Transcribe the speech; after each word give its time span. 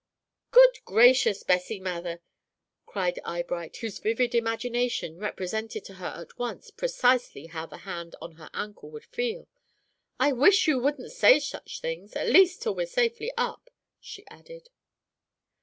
"Good 0.49 0.79
gracious, 0.83 1.43
Bessie 1.43 1.79
Mather!" 1.79 2.23
cried 2.87 3.19
Eyebright, 3.23 3.77
whose 3.77 3.99
vivid 3.99 4.33
imagination 4.33 5.19
represented 5.19 5.85
to 5.85 5.93
her 6.01 6.07
at 6.19 6.39
once 6.39 6.71
precisely 6.71 7.45
how 7.45 7.67
the 7.67 7.77
hand 7.85 8.15
on 8.19 8.31
her 8.37 8.49
ankle 8.51 8.89
would 8.89 9.05
feel, 9.05 9.47
"I 10.19 10.31
wish 10.31 10.67
you 10.67 10.79
wouldn't 10.79 11.11
say 11.11 11.37
such 11.39 11.81
things, 11.81 12.15
at 12.15 12.29
least 12.29 12.63
till 12.63 12.73
we're 12.73 12.87
safely 12.87 13.31
up," 13.37 13.69
she 13.99 14.25
added. 14.25 14.69